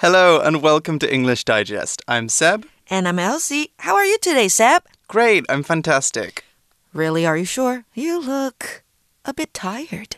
[0.00, 2.02] Hello and welcome to English Digest.
[2.06, 2.64] I'm Seb.
[2.88, 3.72] And I'm Elsie.
[3.80, 4.84] How are you today, Seb?
[5.08, 6.44] Great, I'm fantastic.
[6.92, 7.84] Really, are you sure?
[7.94, 8.84] You look
[9.24, 10.14] a bit tired.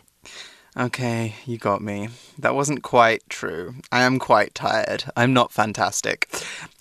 [0.77, 2.09] Okay, you got me.
[2.37, 3.73] That wasn't quite true.
[3.91, 5.05] I am quite tired.
[5.17, 6.29] I'm not fantastic.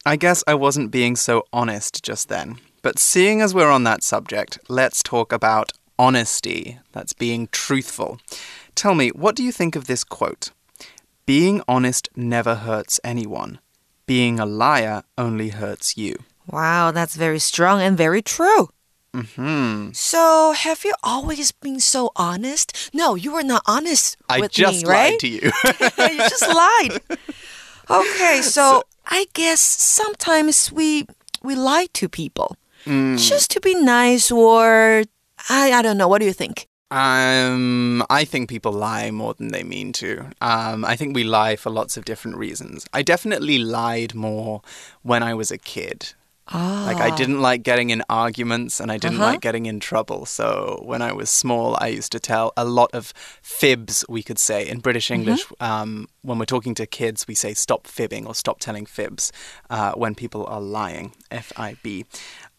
[0.05, 2.59] I guess I wasn't being so honest just then.
[2.83, 6.79] But seeing as we're on that subject, let's talk about honesty.
[6.93, 8.21] That's being truthful.
[8.75, 10.51] Tell me, what do you think of this quote?
[11.27, 13.61] Being honest never hurts anyone.
[14.07, 16.17] Being a liar only hurts you.
[16.47, 18.69] Wow, that's very strong and very true.
[19.15, 19.91] Hmm.
[19.93, 22.91] So, have you always been so honest?
[22.95, 24.69] No, you were not honest I with me, right?
[24.69, 25.41] I just lied to you.
[26.15, 27.01] you just lied.
[27.91, 31.07] Okay, so, I guess sometimes we
[31.43, 33.19] we lie to people Mm.
[33.19, 35.05] just to be nice or
[35.51, 36.09] I I don't know.
[36.09, 36.67] What do you think?
[36.91, 40.27] Um, I think people lie more than they mean to.
[40.41, 42.87] Um, I think we lie for lots of different reasons.
[42.93, 44.63] I definitely lied more
[45.03, 46.15] when I was a kid.
[46.53, 46.83] Ah.
[46.85, 49.31] Like I didn't like getting in arguments and I didn't Uh-huh.
[49.33, 50.27] like getting in trouble.
[50.27, 54.39] So when I was small, I used to tell a lot of fibs, we could
[54.41, 54.67] say.
[54.67, 58.59] In British English, um, when we're talking to kids, we say stop fibbing or stop
[58.59, 59.31] telling fibs
[59.71, 61.13] uh, when people are lying.
[61.31, 62.05] F I B.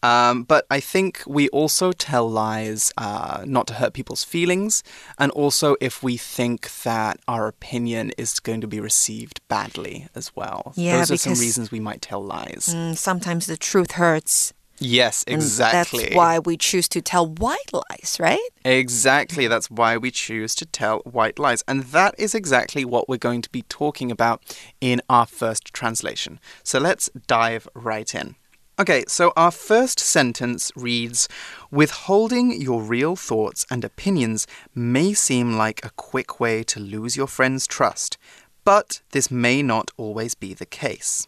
[0.02, 4.82] Um, but I think we also tell lies uh, not to hurt people's feelings,
[5.18, 10.34] and also if we think that our opinion is going to be received badly as
[10.34, 10.72] well.
[10.76, 12.68] Yeah, Those are some reasons we might tell lies.
[12.70, 14.52] Mm, sometimes the truth hurts.
[14.78, 16.04] Yes, and exactly.
[16.04, 18.40] That's why we choose to tell white lies, right?
[18.64, 19.46] Exactly.
[19.46, 21.62] That's why we choose to tell white lies.
[21.68, 24.42] And that is exactly what we're going to be talking about
[24.80, 26.40] in our first translation.
[26.64, 28.34] So let's dive right in.
[28.79, 31.27] Okay, so our first sentence reads
[31.71, 37.27] Withholding your real thoughts and opinions may seem like a quick way to lose your
[37.27, 38.17] friend's trust,
[38.63, 41.23] but this may not always be the case.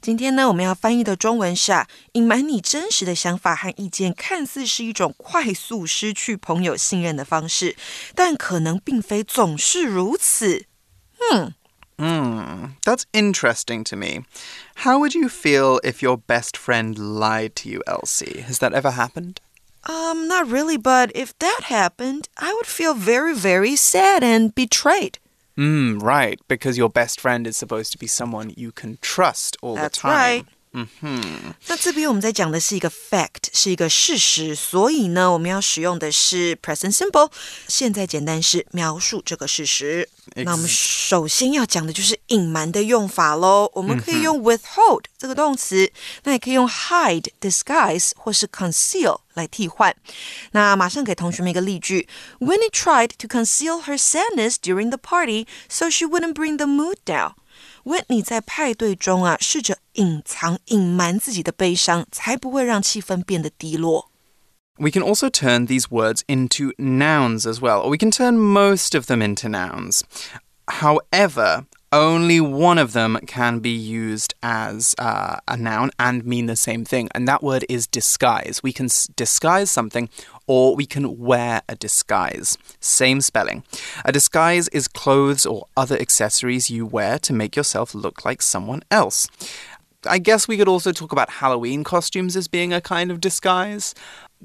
[0.00, 7.76] 今天呢，我们要翻译的中文是啊，隐瞒你真实的想法和意见，看似是一种快速失去朋友信任的方式，
[8.14, 10.66] 但可能并非总是如此。
[11.97, 14.25] Hmm, that's interesting to me.
[14.75, 18.41] How would you feel if your best friend lied to you, Elsie?
[18.41, 19.39] Has that ever happened?
[19.85, 25.19] Um, not really, but if that happened, I would feel very, very sad and betrayed.
[25.57, 29.75] Mm, right, because your best friend is supposed to be someone you can trust all
[29.75, 30.11] That's the time.
[30.11, 30.45] right.
[31.67, 37.31] 那这边我们在讲的是一个 fact，是一个事实，所以呢，我们要使用的是 present simple，
[37.67, 40.09] 现在简单式描述这个事实。
[40.35, 43.69] 那我们首先要讲的就是隐瞒的用法喽。
[43.73, 45.91] 我们可以用 withhold 这个动词，
[46.23, 49.95] 那也可以用 hide、disguise 或是 conceal 来替换。
[50.51, 52.07] 那马上给同学们一个例句
[52.39, 57.33] ：Winnie tried to conceal her sadness during the party so she wouldn't bring the mood down.
[57.84, 64.10] 温妮在派对中啊，试着隐藏、隐瞒自己的悲伤，才不会让气氛变得低落。
[64.78, 68.96] We can also turn these words into nouns as well, or we can turn most
[68.96, 70.00] of them into nouns.
[70.66, 71.64] However,
[71.95, 76.83] only one of them can be used as uh, a noun and mean the same
[76.83, 78.61] thing, and that word is disguise.
[78.61, 80.09] We can disguise something
[80.45, 82.57] or we can wear a disguise.
[82.81, 83.63] Same spelling.
[84.03, 88.83] A disguise is clothes or other accessories you wear to make yourself look like someone
[88.91, 89.27] else.
[90.07, 93.95] I guess we could also talk about Halloween costumes as being a kind of disguise,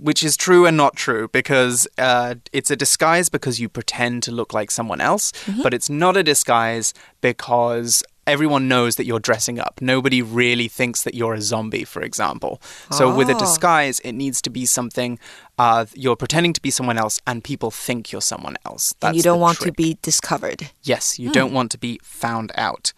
[0.00, 4.32] which is true and not true because uh, it's a disguise because you pretend to
[4.32, 9.58] look like someone else, but it's not a disguise because everyone knows that you're dressing
[9.58, 9.78] up.
[9.80, 12.60] Nobody really thinks that you're a zombie, for example.
[12.90, 13.38] So with a Oh.
[13.38, 15.18] disguise, it needs to be something
[15.58, 18.94] uh, you're pretending to be someone else and people think you're someone else.
[19.02, 19.74] and you don't want trick.
[19.76, 20.70] to be discovered.
[20.82, 22.92] Yes, you don't want to be found out.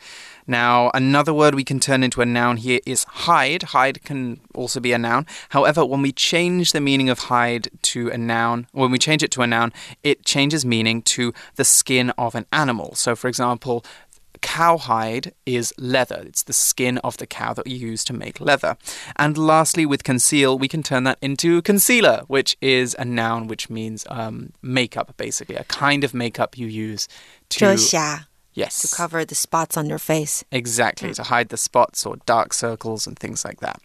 [0.46, 3.62] Now, another word we can turn into a noun here is hide.
[3.62, 5.26] Hide can also be a noun.
[5.50, 9.30] However, when we change the meaning of hide to a noun, when we change it
[9.32, 12.94] to a noun, it changes meaning to the skin of an animal.
[12.94, 13.84] So, for example,
[14.42, 16.22] cowhide is leather.
[16.26, 18.76] It's the skin of the cow that you use to make leather.
[19.16, 23.70] And lastly, with conceal, we can turn that into concealer, which is a noun which
[23.70, 27.08] means um, makeup, basically, a kind of makeup you use
[27.50, 27.64] to.
[27.64, 28.81] 遮瑕 Yes.
[28.81, 30.43] to cover the spots on your face.
[30.51, 33.79] Exactly, to hide the spots or dark circles and things like that.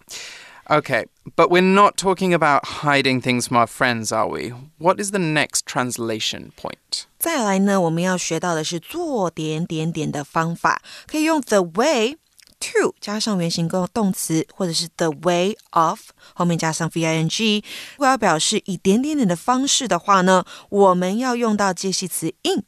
[0.70, 1.04] Okay,
[1.36, 4.54] but we're not talking about hiding things from our friends, are we?
[4.78, 7.04] What is the next translation point?
[7.18, 12.16] 再来呢，我们要学到的是做点点点的方法，可以用 the way
[12.60, 16.00] to 加上原形动动词，或者是 the way of
[16.32, 17.62] 后面加上 v i n g。
[17.96, 22.64] 如果要表示以点点点的方式的话呢，我们要用到介系词 in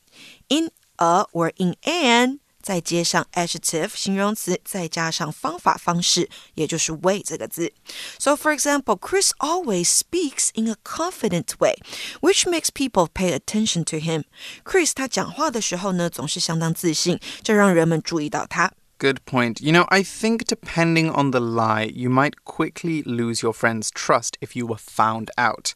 [0.49, 2.41] in a or in an。
[2.63, 7.71] 再接上 adjective 形容词，再加上方法方式，也就是 way 这个字。
[8.19, 11.77] So for example, Chris always speaks in a confident way,
[12.23, 14.25] which makes people pay attention to him.
[14.65, 18.73] Chris 他讲话的时候呢，总是相当自信，这让人们注意到他。
[18.99, 19.61] Good point.
[19.61, 24.39] You know, I think depending on the lie, you might quickly lose your friend's trust
[24.41, 25.73] if you were found out.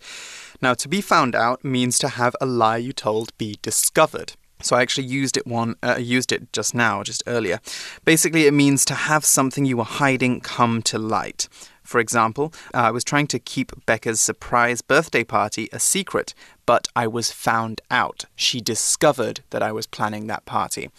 [0.60, 4.32] Now, to be found out means to have a lie you told be discovered.
[4.63, 7.59] So I actually used it one uh, used it just now, just earlier.
[8.05, 11.47] Basically, it means to have something you were hiding come to light.
[11.83, 16.33] For example, uh, I was trying to keep Becca's surprise birthday party a secret,
[16.65, 18.25] but I was found out.
[18.35, 20.89] She discovered that I was planning that party.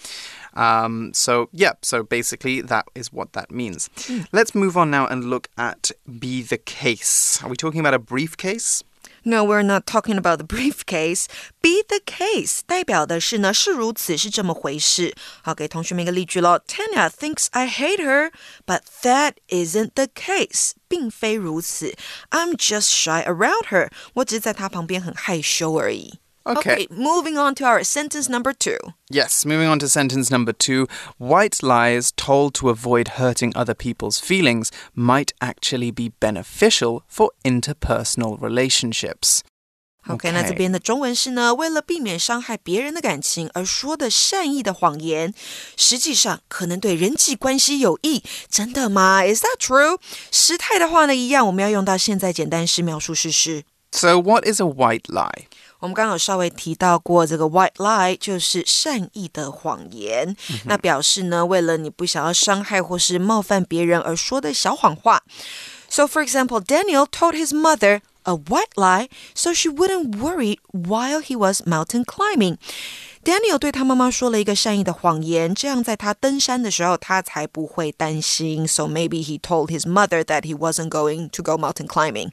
[0.53, 3.89] Um, so, yeah, so basically that is what that means.
[3.97, 4.27] Mm.
[4.31, 7.43] Let's move on now and look at be the case.
[7.43, 8.85] Are we talking about a briefcase?
[9.24, 11.26] No, we're not talking about the briefcase.
[11.62, 15.14] Be the case 代表的是呢是如此是这么回事。
[15.42, 16.60] 好，给同学们一个例句喽。
[16.60, 18.32] Tanya thinks I hate her,
[18.66, 20.72] but that isn't the case.
[20.88, 21.96] 并非如此。
[22.32, 23.90] I'm just shy around her.
[24.16, 26.20] 我只是在她旁边很害羞而已。
[26.46, 26.58] Okay.
[26.60, 26.88] okay.
[26.90, 28.78] moving on to our sentence number two.
[29.10, 30.88] Yes, moving on to sentence number two.
[31.20, 38.40] White lies told to avoid hurting other people's feelings might actually be beneficial for interpersonal
[38.42, 39.42] relationships.
[40.08, 45.34] OK，, okay 那这边的中文是呢，为了避免伤害别人的感情而说的善意的谎言，
[45.76, 48.24] 实际上可能对人际关系有益。
[48.50, 49.22] 真的吗？
[49.22, 50.00] Is that true？
[50.32, 53.66] 时态的话呢，一样，我们要用到现在简单式描述事实。
[53.92, 55.46] So what is a white lie?
[55.84, 65.24] 我们刚刚有稍微提到过，这个 white lie 就是善意的谎言，嗯、那表示呢，为了你不想要伤害或是冒犯别人而说的小谎话。
[65.90, 71.36] So, for example, Daniel told his mother a white lie so she wouldn't worry while he
[71.36, 72.58] was mountain climbing.
[73.24, 78.68] Daniel 对他妈妈说了一个善意的谎言，这样在他登山的时候，他才不会担心。
[78.68, 82.32] So maybe he told his mother that he wasn't going to go mountain climbing.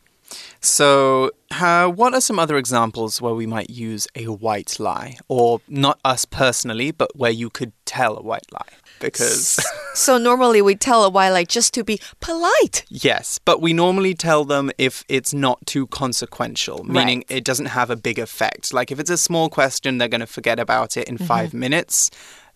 [0.60, 5.18] So, uh, what are some other examples where we might use a white lie?
[5.28, 8.74] Or not us personally, but where you could tell a white lie?
[9.00, 9.60] Because.
[9.94, 12.86] so, normally we tell a white lie just to be polite.
[12.90, 17.38] Yes, but we normally tell them if it's not too consequential, meaning right.
[17.38, 18.74] it doesn't have a big effect.
[18.74, 21.28] Like if it's a small question, they're going to forget about it in mm -hmm.
[21.28, 22.10] five minutes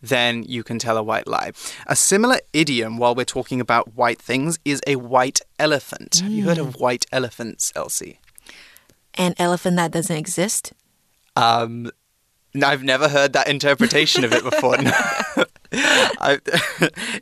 [0.07, 1.51] then you can tell a white lie.
[1.87, 6.11] A similar idiom while we're talking about white things is a white elephant.
[6.11, 6.21] Mm.
[6.21, 6.79] Have you heard of mm.
[6.79, 8.19] white elephants, Elsie?
[9.15, 10.73] An elephant that doesn't exist?
[11.35, 11.91] Um,
[12.63, 14.77] I've never heard that interpretation of it before.
[14.77, 14.91] no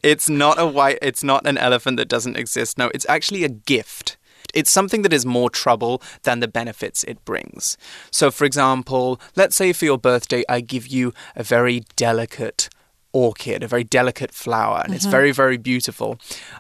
[0.04, 1.00] it's not a white.
[1.02, 2.78] It's not an elephant that doesn't exist.
[2.78, 4.18] No, it's actually a gift.
[4.54, 7.78] It's something that is more trouble than the benefits it brings.
[8.12, 12.70] So, for example, let's say for your birthday, I give you a very delicate
[13.14, 14.96] orchid, a very delicate flower, and mm -hmm.
[14.96, 15.18] it's mm-hmm.
[15.18, 16.18] very, very beautiful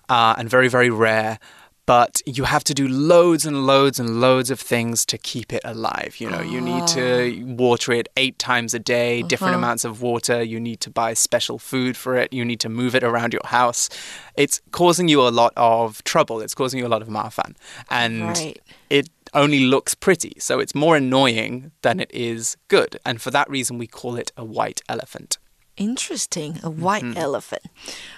[0.10, 1.38] uh, and very, very rare
[1.85, 5.62] but you have to do loads and loads and loads of things to keep it
[5.65, 6.15] alive.
[6.19, 6.44] You know, oh.
[6.44, 7.53] you need to ah.
[7.53, 9.27] water it eight times a day, uh-huh.
[9.27, 10.41] different amounts of water.
[10.41, 12.31] You need to buy special food for it.
[12.31, 13.89] You need to move it around your house.
[14.35, 16.41] It's causing you a lot of trouble.
[16.41, 17.56] It's causing you a lot of mafan.
[17.89, 18.62] And right.
[18.89, 20.33] it only looks pretty.
[20.39, 23.00] So it's more annoying than it is good.
[23.06, 25.38] And for that reason, we call it a white elephant.
[25.76, 27.62] Interesting, a white elephant.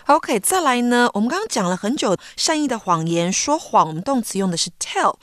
[0.06, 5.16] OK，再来呢，我们刚刚讲了很久善意的谎言，说谎，我们动词用的是 tell。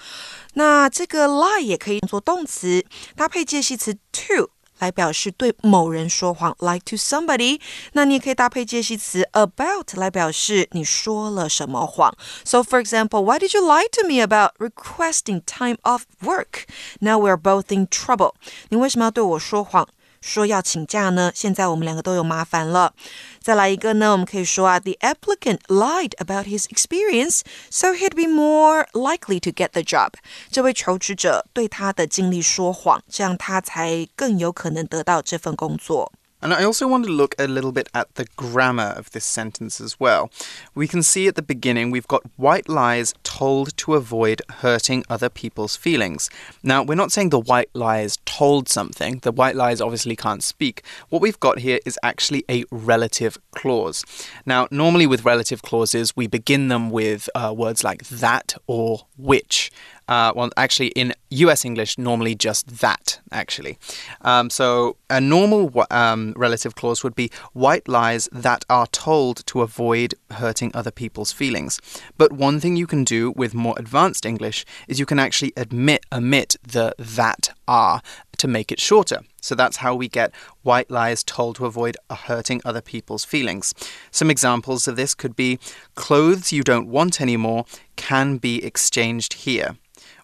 [0.53, 7.59] 那这个 lie 也可以做动词，搭配介系词 to 来表示对某人说谎，like to somebody。
[7.93, 12.15] 那你也可以搭配介系词 about 来表示你说了什么谎。
[12.45, 16.67] So for example, why did you lie to me about requesting time off work?
[16.99, 18.35] Now we're both in trouble.
[18.69, 19.87] 你为什么要对我说谎？
[20.22, 22.94] 说要请假呢，现在我们两个都有麻烦了。
[23.40, 30.12] 再来一个呢，我们可以说啊，the applicant lied about his experience, so he'd be more likely to get the job。
[30.50, 36.12] 这位求职者对他的经历说谎，这样他才更有可能得到这份工作。
[36.42, 40.00] And I also want to look a little bit at the grammar of this sentence as
[40.00, 40.28] well.
[40.74, 45.28] We can see at the beginning we've got white lies told to avoid hurting other
[45.28, 46.28] people's feelings.
[46.64, 50.82] Now, we're not saying the white lies told something, the white lies obviously can't speak.
[51.10, 54.04] What we've got here is actually a relative clause.
[54.44, 59.70] Now, normally with relative clauses, we begin them with uh, words like that or which.
[60.08, 63.78] Uh, well, actually, in US English, normally just that, actually.
[64.22, 69.62] Um, so a normal um, relative clause would be white lies that are told to
[69.62, 71.80] avoid hurting other people's feelings.
[72.18, 76.04] But one thing you can do with more advanced English is you can actually admit,
[76.12, 78.02] omit the that are
[78.38, 79.20] to make it shorter.
[79.40, 83.74] So that's how we get white lies told to avoid hurting other people's feelings.
[84.10, 85.58] Some examples of this could be
[85.94, 87.64] clothes you don't want anymore
[87.96, 89.76] can be exchanged here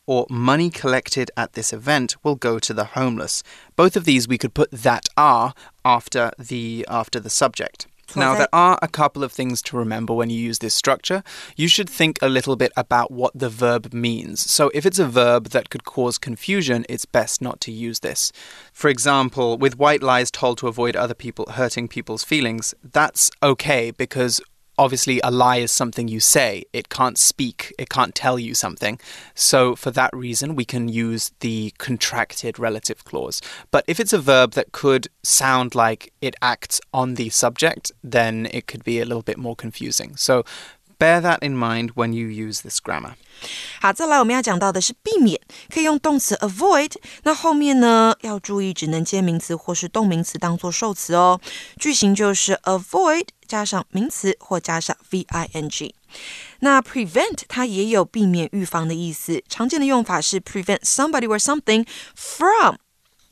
[0.08, 3.42] or money collected at this event will go to the homeless.
[3.76, 5.52] Both of these we could put that are
[5.84, 7.86] after the after the subject.
[8.16, 11.22] Now, there are a couple of things to remember when you use this structure.
[11.56, 14.50] You should think a little bit about what the verb means.
[14.50, 18.32] So, if it's a verb that could cause confusion, it's best not to use this.
[18.72, 23.90] For example, with white lies told to avoid other people hurting people's feelings, that's okay
[23.90, 24.40] because
[24.78, 26.64] obviously a lie is something you say.
[26.72, 28.98] It can't speak, it can't tell you something.
[29.34, 33.42] So, for that reason, we can use the contracted relative clause.
[33.70, 38.48] But if it's a verb that could sound like it acts on the subject, then
[38.52, 40.16] it could be a little bit more confusing.
[40.16, 40.44] So,
[40.99, 43.13] bear that in mind when you use this grammar.
[43.81, 45.39] 好，再来我们要讲到的是避免，
[45.73, 46.91] 可以用动词 avoid。
[47.23, 51.41] 那后面呢要注意，只能接名词或是动名词当做受词哦。
[51.77, 55.93] 句型就是 avoid 加上名词或加上 v i n g。
[56.59, 61.85] 那 prevent 它也有避免、预防的意思，常见的用法是 prevent somebody or something
[62.15, 62.75] from。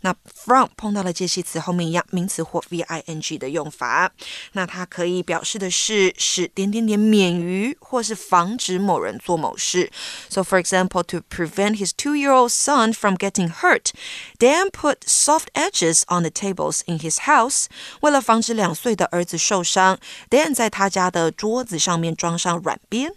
[0.06, 4.12] 那 from 碰到了介系词后面一样，名词或 v i n g 的用法。
[4.54, 9.92] 那它可以表示的是使点点点免于或是防止某人做某事。
[10.28, 13.92] So for example, to prevent his two-year-old son from getting hurt,
[14.40, 17.66] Dan put soft edges on the tables in his house.
[18.00, 20.00] 为了防止两岁的儿子受伤，
[20.32, 23.14] Dan 在他家的桌子上面装上软边。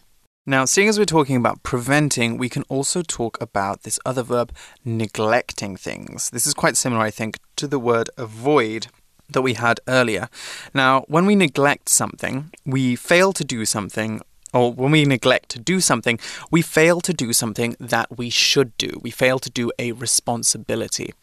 [0.49, 4.51] Now, seeing as we're talking about preventing, we can also talk about this other verb,
[4.83, 6.31] neglecting things.
[6.31, 8.87] This is quite similar, I think, to the word avoid
[9.29, 10.27] that we had earlier.
[10.73, 15.59] Now, when we neglect something, we fail to do something or when we neglect to
[15.59, 18.99] do something, we fail to do something that we should do.
[19.03, 21.13] We fail to do a responsibility.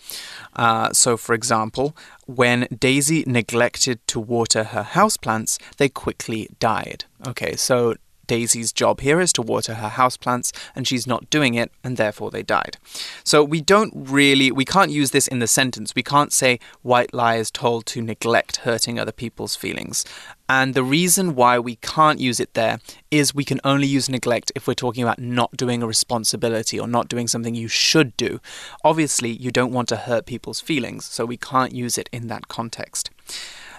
[0.55, 7.07] Uh, so, for example, when Daisy neglected to water her houseplants, they quickly died.
[7.27, 11.71] Okay, so Daisy's job here is to water her houseplants, and she's not doing it,
[11.83, 12.77] and therefore they died.
[13.25, 15.95] So we don't really, we can't use this in the sentence.
[15.95, 20.05] We can't say white lie is told to neglect hurting other people's feelings.
[20.49, 22.79] And the reason why we can't use it there
[23.11, 26.87] is we can only use neglect if we're talking about not doing a responsibility or
[26.87, 28.41] not doing something you should do.
[28.85, 32.47] Obviously, you don't want to hurt people's feelings, so we can't use it in that
[32.47, 33.11] context.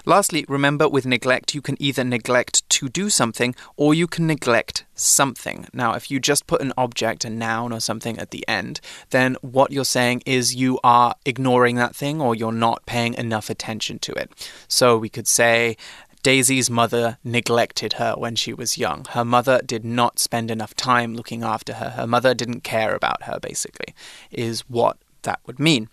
[0.08, 4.86] Lastly, remember with neglect, you can either neglect to do something or you can neglect
[4.96, 5.68] something.
[5.74, 9.36] Now, if you just put an object, a noun or something at the end, then
[9.42, 14.00] what you're saying is you are ignoring that thing or you're not paying enough attention
[14.00, 14.32] to it.
[14.70, 15.76] So we could say,
[16.24, 19.06] Daisy's mother neglected her when she was young.
[19.10, 21.90] Her mother did not spend enough time looking after her.
[21.90, 23.94] Her mother didn't care about her, basically,
[24.32, 25.90] is what that would mean.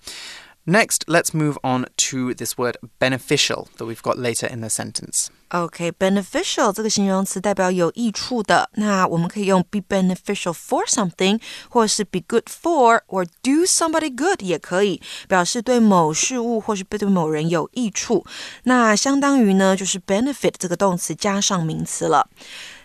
[0.65, 5.29] Next, let's move on to this word beneficial that we've got later in the sentence.
[5.49, 8.69] Okay, beneficial 这个形容词代表有益处的。
[8.73, 18.23] 那我们可以用 be beneficial for something，或者是 be good for，or do somebody good 也可以，表示对某事物或是对某人有益处。
[18.63, 22.29] 那相当于呢，就是 benefit 这个动词加上名词了。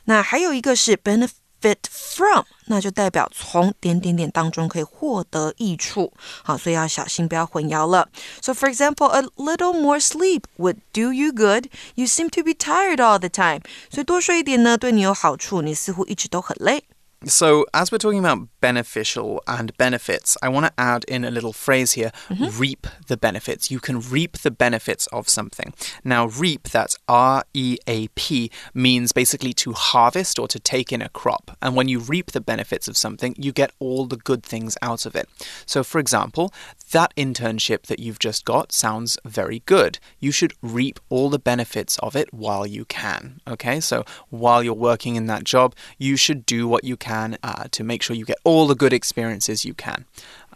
[0.05, 1.33] 那还有一个是 benefit。
[1.65, 6.13] benefit from，那就代表从点点点当中可以获得益处。
[6.43, 8.09] 好，所以要小心，不要混淆了。
[8.43, 11.69] So for example, a little more sleep would do you good.
[11.95, 13.63] You seem to be tired all the time.
[13.91, 15.63] 所以多睡一点呢，对你有好处。
[15.63, 16.85] 你似乎一直都很累。
[17.26, 21.52] So, as we're talking about beneficial and benefits, I want to add in a little
[21.52, 22.60] phrase here mm -hmm.
[22.60, 23.70] reap the benefits.
[23.70, 25.74] You can reap the benefits of something.
[26.04, 31.02] Now, reap, that's R E A P, means basically to harvest or to take in
[31.02, 31.58] a crop.
[31.62, 35.06] And when you reap the benefits of something, you get all the good things out
[35.06, 35.28] of it.
[35.66, 36.50] So, for example,
[36.92, 40.00] that internship that you've just got sounds very good.
[40.20, 43.42] You should reap all the benefits of it while you can.
[43.46, 47.09] Okay, so while you're working in that job, you should do what you can
[47.43, 50.05] uh, to make sure you get all the good experiences you can.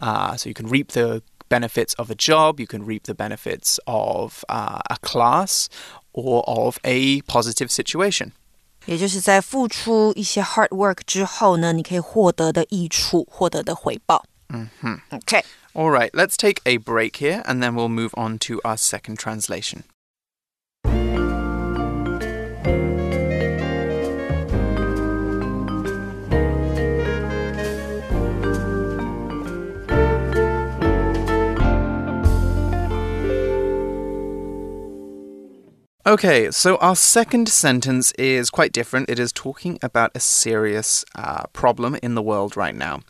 [0.01, 3.79] Uh, so you can reap the benefits of a job, you can reap the benefits
[3.87, 5.67] of uh, a class
[6.13, 8.31] or of a positive situation.
[8.85, 14.23] 也就是在付出一些 hard work 之后呢，你可以获得的益处，获得的回报。
[14.49, 19.83] 嗯哼，OK。all right, let's take a break here and then we'll move on to our second translation.
[36.14, 39.10] Okay, so our second sentence is quite different.
[39.10, 43.00] It is talking about a serious uh, problem in the world right now.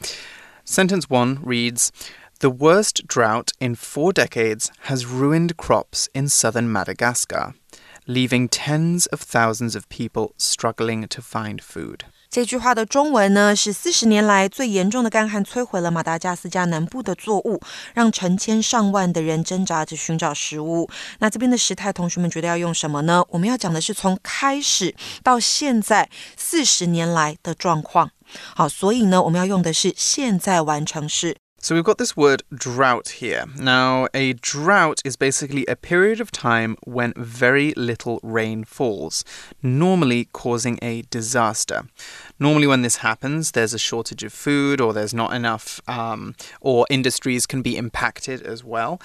[0.65, 1.93] Sentence one reads
[2.39, 7.53] The worst drought in four decades has ruined crops in southern Madagascar,
[8.07, 12.05] leaving tens of thousands of people struggling to find food.
[12.35, 17.61] 这句话的中文呢是四十年来最严重的干旱摧毁了马达加斯加南部的作物，
[17.95, 20.91] 让成千上万的人挣扎着寻找食物。
[21.21, 23.25] 那这边的时态，同学们觉得要用什么呢？
[23.29, 28.11] 我们要讲的是从开始到现在四十年来的状况。
[28.57, 31.37] 好，所以呢，我们要用的是现在完成式。
[31.65, 33.47] So we've got this word drought here.
[33.57, 39.25] Now, a drought is basically a period of time when very little rain falls,
[39.63, 41.85] normally causing a disaster.
[42.39, 46.87] Normally, when this happens, there's a shortage of food, or there's not enough, um, or
[46.91, 49.01] industries can be impacted as well.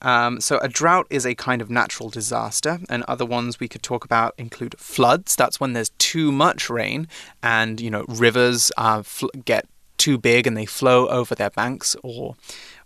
[0.00, 3.82] Um, so, a drought is a kind of natural disaster, and other ones we could
[3.82, 5.36] talk about include floods.
[5.36, 7.06] That's when there's too much rain,
[7.42, 9.02] and you know rivers uh,
[9.44, 9.66] get
[10.02, 12.34] too big and they flow over their banks or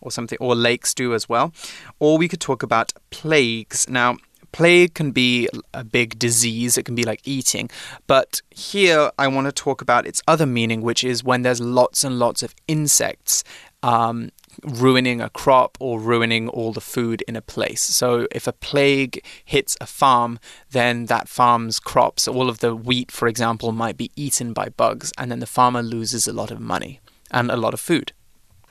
[0.00, 1.52] or something or lakes do as well.
[1.99, 3.88] Or we could talk about plagues.
[3.88, 4.18] Now,
[4.52, 7.70] plague can be a big disease, it can be like eating,
[8.06, 12.04] but here I want to talk about its other meaning, which is when there's lots
[12.04, 13.44] and lots of insects
[13.82, 14.30] um,
[14.62, 17.82] ruining a crop or ruining all the food in a place.
[17.82, 20.38] So, if a plague hits a farm,
[20.70, 25.12] then that farm's crops, all of the wheat, for example, might be eaten by bugs,
[25.18, 28.10] and then the farmer loses a lot of money and a lot of food.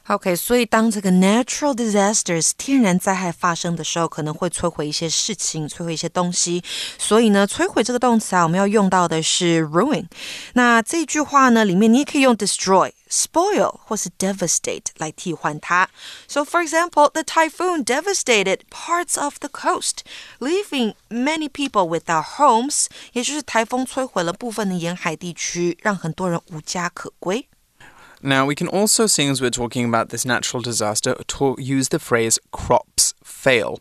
[0.07, 6.65] OK，所以当这个 natural disasters 天然灾害发生的时候，可能会摧毁一些事情，摧毁一些东西。
[6.99, 10.07] 所以呢，摧毁这个动词啊，我们要用到的是 ruin。
[10.55, 15.89] 那这句话呢，里面你也可以用 destroy、spoil 或是 devastate 来替换它。
[16.27, 19.99] So for example, the typhoon devastated parts of the coast,
[20.41, 22.87] leaving many people without homes。
[23.13, 27.47] 也就是台风摧毁了部分的沿海地区，让很多人无家可归。
[28.22, 31.16] Now, we can also, seeing as we're talking about this natural disaster,
[31.58, 33.80] use the phrase crops fail.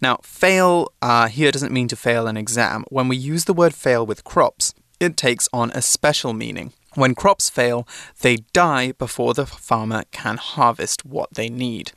[0.00, 2.84] Now, fail uh, here doesn't mean to fail an exam.
[2.88, 6.72] When we use the word fail with crops, it takes on a special meaning.
[6.95, 7.87] When crops fail,
[8.21, 11.91] they die before the farmer can harvest what they need.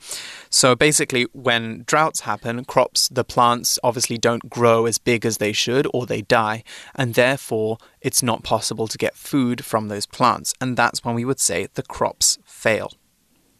[0.51, 5.51] So basically, when droughts happen, crops, the plants obviously don't grow as big as they
[5.51, 10.53] should or they die, and therefore it's not possible to get food from those plants.
[10.61, 12.91] And that's when we would say the crops fail.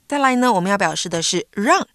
[0.05, 1.87] 再来呢，我们要表示的是让。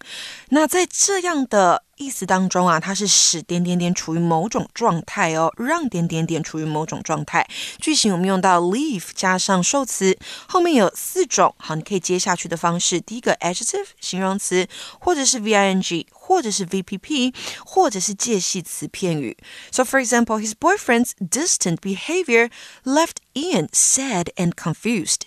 [0.49, 7.46] 那在这样的 意思当中啊，它是使点点点处于某种状态哦，让点点点处于某种状态。
[7.78, 13.00] 句型我们用到 leave 加上受词，后面有四种好，你可以接下去的方式。
[13.00, 14.66] 第一个 adjective 形容词，
[15.00, 19.36] 或者是 ving，或者是 vpp，或者是介系词片语。
[19.70, 22.50] So for example, his boyfriend's distant behavior
[22.84, 25.22] left Ian sad and confused.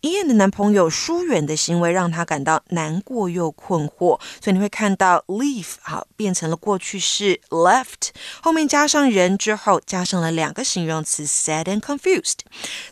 [0.00, 8.10] 伊恩的男朋友疏远的行为让他感到难过又困惑，所以你会看到 leave 好变成了过去式 left，
[8.42, 12.40] 后面加上人之后加上了两个形容词 sad and confused。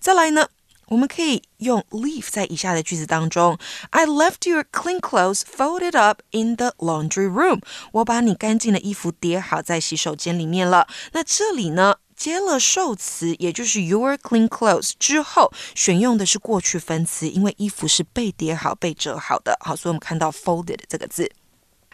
[0.00, 0.48] 再来呢，
[0.86, 3.58] 我们可以用 leave 在以下的句子当中
[3.90, 7.60] ：I left your clean clothes folded up in the laundry room。
[7.92, 10.86] 我把你干净的衣服叠好在洗手间里面了。
[11.12, 11.96] 那这里呢？
[12.14, 19.56] 接了受词，也就是 your clean clothes 之后，选用的是过去分词，因为衣服是被叠好、被折好的。
[19.58, 21.28] 好，所以我们看到 folded 这个字。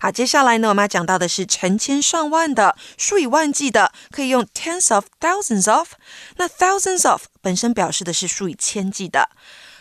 [0.00, 5.92] 好，接下来呢，我们要讲到的是成千上万的、数以万计的，可以用 tens of、thousands of。
[6.37, 9.30] 那 thousands of 本身表示的是数以千计的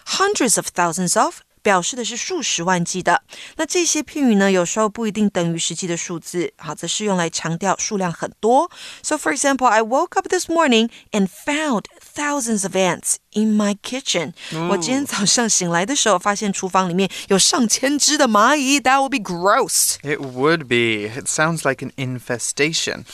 [0.05, 1.41] ，hundreds of thousands of。
[1.66, 3.22] 表示的是数十万计的。
[3.56, 8.70] 那这些片语呢，有时候不一定等于实际的数字，好，则是用来强调数量很多。
[9.02, 14.32] So for example, I woke up this morning and found thousands of ants in my kitchen。
[14.70, 18.80] 我今天早上醒来的时候，发现厨房里面有上千只的蚂蚁。
[18.80, 19.98] That would be gross.
[20.02, 21.08] It would be.
[21.08, 23.04] It sounds like an infestation.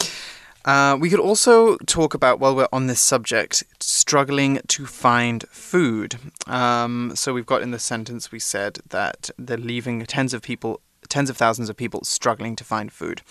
[0.65, 6.15] Uh, we could also talk about, while we're on this subject, struggling to find food.
[6.47, 10.81] Um, so we've got in the sentence we said that they're leaving tens of people
[11.09, 13.21] tens of thousands of people struggling to find food.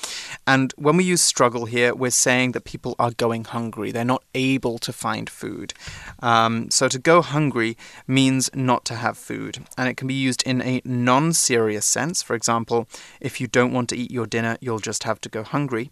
[0.47, 3.91] And when we use struggle here, we're saying that people are going hungry.
[3.91, 5.75] They're not able to find food.
[6.21, 9.59] Um, so to go hungry means not to have food.
[9.77, 12.23] And it can be used in a non serious sense.
[12.23, 12.87] For example,
[13.21, 15.91] if you don't want to eat your dinner, you'll just have to go hungry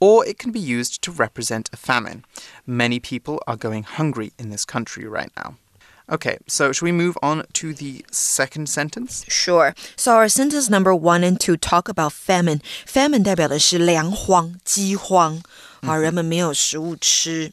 [0.00, 2.24] or it can be used to represent a famine.
[2.66, 5.54] Many people are going hungry in this country right now.
[6.06, 9.24] Okay, so should we move on to the second sentence?
[9.28, 9.74] Sure.
[9.96, 12.60] So our sentence number one and two talk about famine.
[12.84, 15.42] Famine 代表的是粮荒、饥荒，
[15.80, 17.52] 啊，人们没有食物吃。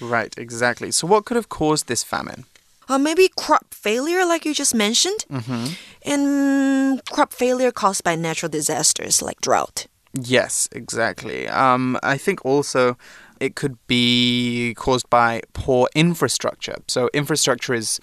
[0.00, 0.90] Right, exactly.
[0.90, 2.44] So what could have caused this famine?
[2.88, 5.24] Uh, maybe crop failure, like you just mentioned.
[5.28, 5.76] Mm -hmm.
[6.04, 9.86] and crop failure caused by natural disasters like drought.
[10.13, 11.47] Yes, exactly.
[11.47, 12.97] Um, I think also
[13.39, 16.75] it could be caused by poor infrastructure.
[16.87, 17.99] So infrastructure is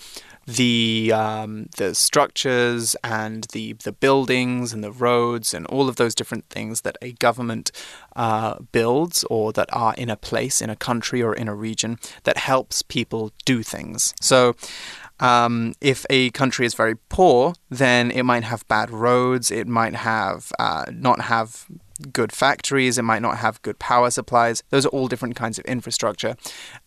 [0.47, 6.15] the um, the structures and the the buildings and the roads and all of those
[6.15, 7.71] different things that a government
[8.17, 11.99] uh, builds or that are in a place in a country or in a region
[12.25, 14.15] that helps people do things.
[14.21, 14.55] So.
[15.23, 19.51] Um, if a country is very poor, then it might have bad roads.
[19.51, 21.67] It might have uh, not have
[22.12, 24.62] good factories, it might not have good power supplies.
[24.70, 26.36] Those are all different kinds of infrastructure.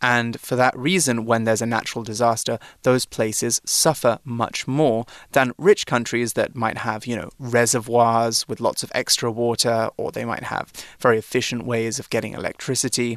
[0.02, 5.52] And for that reason, when there's a natural disaster, those places suffer much more than
[5.56, 10.26] rich countries that might have, you know, reservoirs with lots of extra water, or they
[10.26, 10.70] might have
[11.00, 13.16] very efficient ways of getting electricity.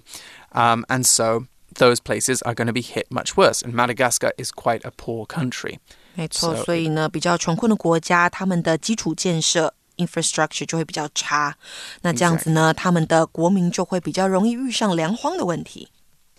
[0.54, 3.62] Um, and so those places are going to be hit much worse.
[3.62, 5.80] And Madagascar is quite a poor country.
[6.16, 11.56] 没错，所以呢，比较穷困的国家，他们的基础建设 infrastructure 就会比较差，
[12.02, 15.90] 那这样子呢，他们的国民就会比较容易遇上粮荒的问题。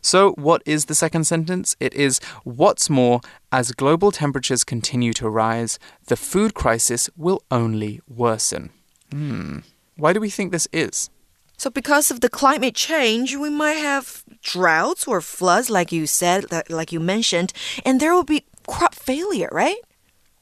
[0.05, 1.75] So, what is the second sentence?
[1.79, 8.01] It is What's more, as global temperatures continue to rise, the food crisis will only
[8.09, 8.71] worsen.
[9.12, 9.61] Hmm.
[9.97, 11.09] Why do we think this is?
[11.57, 16.47] So, because of the climate change, we might have droughts or floods, like you said,
[16.68, 17.53] like you mentioned,
[17.85, 19.79] and there will be crop failure, right?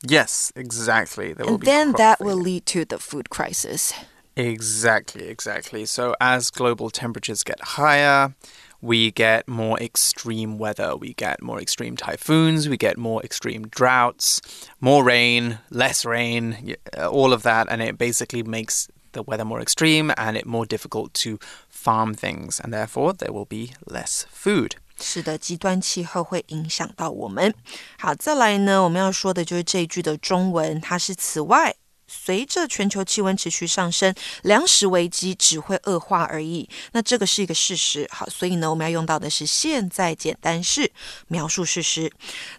[0.07, 1.33] Yes, exactly.
[1.33, 2.35] There and then that failure.
[2.35, 3.93] will lead to the food crisis.
[4.35, 5.85] Exactly, exactly.
[5.85, 8.35] So as global temperatures get higher,
[8.81, 10.95] we get more extreme weather.
[10.95, 12.67] We get more extreme typhoons.
[12.67, 14.41] We get more extreme droughts,
[14.81, 17.67] more rain, less rain, uh, all of that.
[17.69, 21.39] And it basically makes the weather more extreme and it more difficult to
[21.69, 22.59] farm things.
[22.59, 24.75] And therefore, there will be less food.
[25.01, 27.53] 是的，极端气候会影响到我们。
[27.99, 31.75] 好，再来呢，我们要说的就是这一句的中文，它是此外，
[32.07, 36.69] 随着全球气温持续上升，粮食危机只会恶化而已。
[36.93, 38.07] 那这个是一个事实。
[38.11, 40.91] 好，所以呢，我们要用到的是现在简单式
[41.27, 42.11] 描述事实。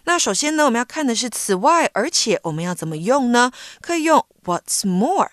[0.03, 3.51] 那首先呢，我们要看的是此外，而且我们要怎么用呢？
[3.81, 5.31] 可以用 What's more。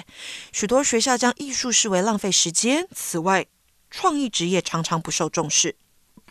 [0.53, 2.87] 许多学校将艺术视为浪费时间。
[2.95, 3.47] 此外，
[3.91, 5.77] 创意职业常常不受重视。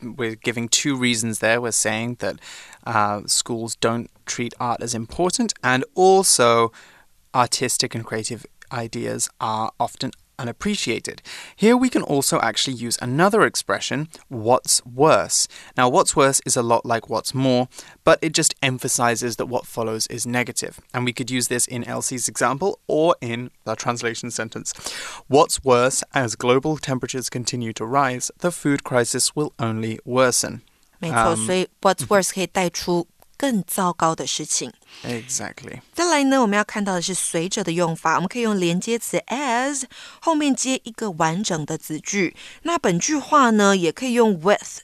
[0.03, 1.61] We're giving two reasons there.
[1.61, 2.41] We're saying that
[2.87, 6.73] uh, schools don't treat art as important, and also
[7.35, 11.22] artistic and creative ideas are often unappreciated.
[11.56, 15.48] Here we can also actually use another expression, what's worse.
[15.78, 17.68] Now, what's worse is a lot like what's more,
[18.04, 20.80] but it just emphasizes that what follows is negative.
[20.92, 24.74] And we could use this in Elsie's example or in the translation sentence.
[25.28, 30.62] What's worse, as global temperatures continue to rise, the food crisis will only worsen.
[31.00, 33.08] 没错，所以 what's worse 可以带出
[33.39, 34.71] 更糟糕的事情。
[35.05, 35.81] Exactly。
[35.95, 39.85] 再来呢，我们要看到的是随着的用法，我们可以用连接词 as
[40.21, 42.37] 后面接一个完整的子句。
[42.63, 44.81] 那本句话呢，也可以用 with。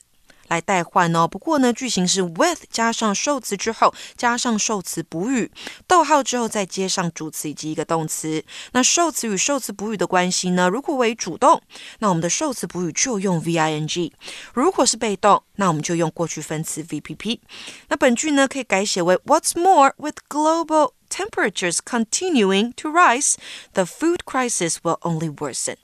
[0.48, 1.28] 来代换哦。
[1.28, 5.50] 不过呢，句型是 with 加上受词之后加上受词补语，
[5.86, 8.44] 逗号之后再接上主词以及一个动词。
[8.72, 10.68] 那受词与受词补语的关系呢？
[10.68, 11.62] 如果为主动，
[12.00, 14.12] 那我们的受词补语就用 v i n g；
[14.52, 17.40] 如果是被动，那我们就用过去分词 v p p。
[17.88, 23.34] 那本句呢，可以改写为 What's more with global temperatures continuing to rise,
[23.74, 25.76] the food crisis will only worsen.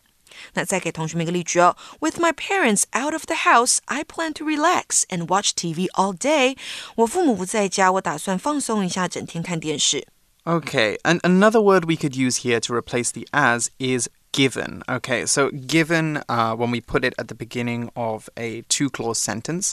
[0.55, 1.77] 那再给同学们一个例句哦。
[2.01, 6.57] With my parents out of the house, I plan to relax and watch TV all day.
[6.96, 10.07] 我父母不在家，我打算放松一下，整天看电视。
[10.44, 14.83] Okay, and another word we could use here to replace the as is given.
[14.87, 19.18] Okay, so given, uh, when we put it at the beginning of a two clause
[19.18, 19.72] sentence,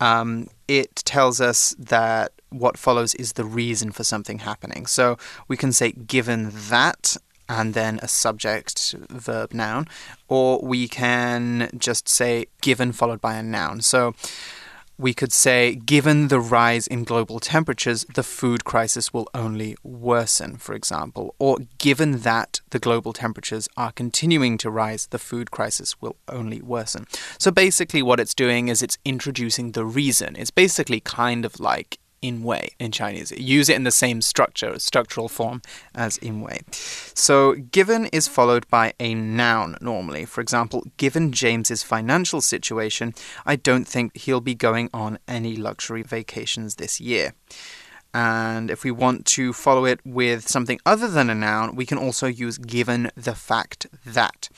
[0.00, 4.86] um, it tells us that what follows is the reason for something happening.
[4.86, 7.16] So we can say, given that,
[7.47, 9.87] and then a subject verb noun,
[10.27, 13.81] or we can just say given followed by a noun.
[13.81, 14.13] So
[14.97, 20.57] we could say, given the rise in global temperatures, the food crisis will only worsen,
[20.57, 21.35] for example.
[21.39, 26.61] Or given that the global temperatures are continuing to rise, the food crisis will only
[26.61, 27.07] worsen.
[27.39, 30.35] So basically, what it's doing is it's introducing the reason.
[30.37, 33.31] It's basically kind of like in way in Chinese.
[33.31, 35.61] Use it in the same structure, structural form
[35.93, 36.61] as in way.
[36.71, 40.25] So given is followed by a noun normally.
[40.25, 43.13] For example, given James's financial situation,
[43.45, 47.33] I don't think he'll be going on any luxury vacations this year.
[48.13, 51.97] And if we want to follow it with something other than a noun, we can
[51.97, 54.49] also use given the fact that.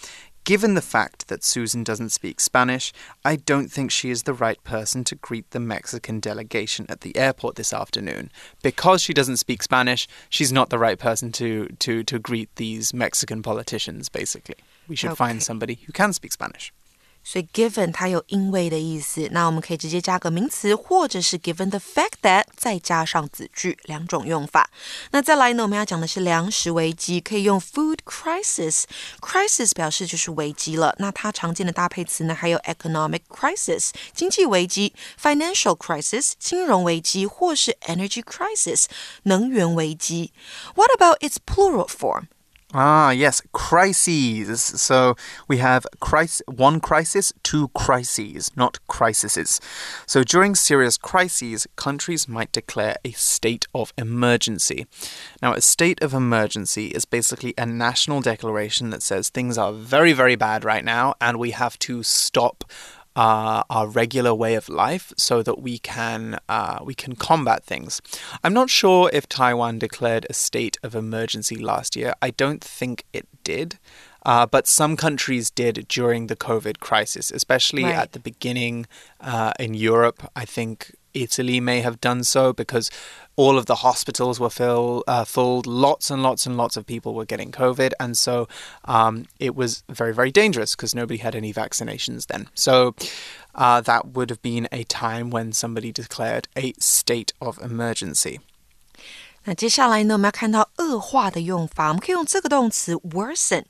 [0.46, 2.94] Given the fact that Susan doesn't speak Spanish,
[3.26, 7.18] I don't think she is the right person to greet the Mexican delegation at the
[7.18, 8.30] airport this afternoon.
[8.62, 12.94] Because she doesn't speak Spanish, she's not the right person to, to, to greet these
[12.94, 14.58] Mexican politicians, basically.
[14.88, 15.18] We should okay.
[15.18, 16.72] find somebody who can speak Spanish.
[17.25, 24.71] 所以 given 它有因为的意思，那我们可以直接加个名词，或者是 given the fact that 再加上子句两种用法。
[25.11, 30.97] 那再来呢，我们要讲的是粮食危机，可以用 food crisis。crisis 表示就是危机了。
[30.99, 38.87] 那它常见的搭配词呢，还有 economic crisis 经济危机，financial crisis 金融危机，或是 energy crisis
[39.25, 40.33] 能源危机。
[40.75, 42.29] What about its plural form?
[42.78, 44.62] Ah, yes, crises.
[44.62, 45.16] So
[45.48, 49.62] we have crisis, one crisis, two crises, not crises.
[50.06, 54.88] So during serious crises, countries might declare a state of emergency.
[55.42, 60.12] Now, a state of emergency is basically a national declaration that says things are very,
[60.12, 62.66] very bad right now and we have to stop
[63.16, 68.02] uh, our regular way of life so that we can uh, we can combat things.
[68.44, 72.14] I'm not sure if Taiwan declared a state of emergency last year.
[72.22, 73.80] I don't think it did.
[74.26, 77.94] Uh, but some countries did during the COVID crisis, especially right.
[77.94, 78.88] at the beginning
[79.22, 80.32] uh, in Europe.
[80.36, 82.91] I think Italy may have done so because
[83.37, 85.63] all of the hospitals were fill, uh, full.
[85.67, 87.93] Lots and lots and lots of people were getting COVID.
[87.99, 88.47] And so
[88.85, 92.49] um, it was very, very dangerous because nobody had any vaccinations then.
[92.55, 92.95] So
[93.55, 98.41] uh, that would have been a time when somebody declared a state of emergency.
[99.45, 103.65] 那接下来呢，我们要看到恶化的用法，我们可以用这个动词 worsen。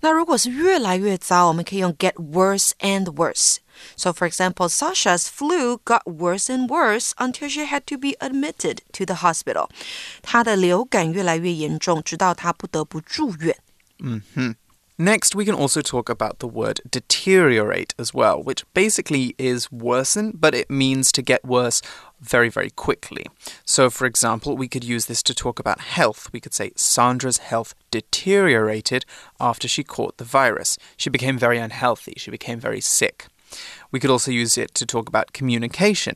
[0.00, 7.64] 那如果是越来越糟，我们可以用 get worse and worse。So, for example, Sasha's flu got worse and worse until she
[7.64, 9.68] had to be admitted to the hospital.
[10.22, 13.56] 她的流感越来越严重，直到她不得不住院。
[13.98, 14.54] Mm hmm.
[14.99, 20.31] Next, we can also talk about the word deteriorate as well, which basically is worsen,
[20.33, 21.83] but it means to get worse
[22.19, 23.27] very, very quickly.
[23.63, 26.33] So, for example, we could use this to talk about health.
[26.33, 29.05] We could say Sandra's health deteriorated
[29.39, 30.79] after she caught the virus.
[30.97, 33.27] She became very unhealthy, she became very sick.
[33.91, 36.15] We could also use it to talk about communication.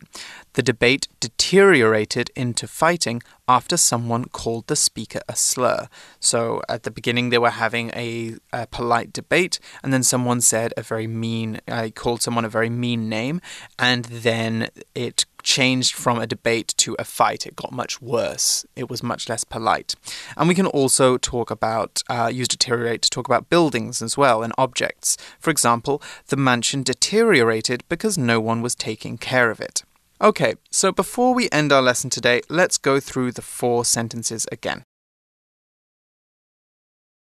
[0.54, 5.88] The debate deteriorated into fighting after someone called the speaker a slur.
[6.20, 10.74] So at the beginning, they were having a, a polite debate, and then someone said
[10.76, 13.40] a very mean, uh, called someone a very mean name,
[13.80, 17.48] and then it changed from a debate to a fight.
[17.48, 18.66] It got much worse.
[18.76, 19.96] It was much less polite.
[20.38, 24.44] And we can also talk about, uh, use deteriorate to talk about buildings as well
[24.44, 25.18] and objects.
[25.40, 29.84] For example, the mansion deteriorated because no one was taking care of it.
[30.22, 34.84] Okay, so before we end our lesson today, let's go through the four sentences again.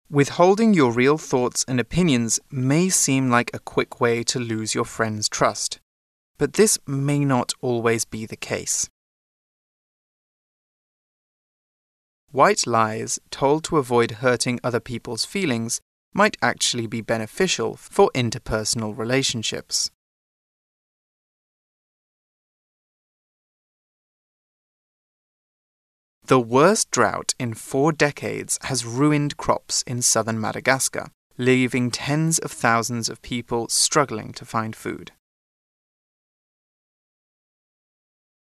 [0.10, 4.84] Withholding your real thoughts and opinions may seem like a quick way to lose your
[4.84, 5.80] friend's trust,
[6.40, 8.90] but this may not always be the case.
[12.32, 15.82] White lies told to avoid hurting other people's feelings
[16.16, 19.92] might actually be beneficial for interpersonal relationships.
[26.28, 32.52] The worst drought in four decades has ruined crops in southern Madagascar, leaving tens of
[32.52, 35.14] thousands of people struggling to find food.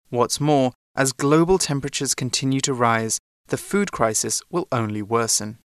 [0.10, 5.60] What's more, as global temperatures continue to rise, the food crisis will only worsen.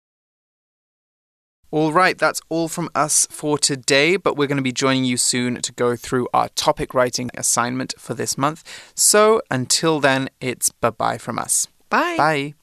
[1.71, 5.17] All right, that's all from us for today, but we're going to be joining you
[5.17, 8.63] soon to go through our topic writing assignment for this month.
[8.95, 11.67] So until then, it's bye bye from us.
[11.95, 12.17] Bye.
[12.17, 12.55] Bye.